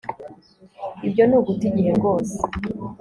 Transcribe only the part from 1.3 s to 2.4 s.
uguta igihe rwose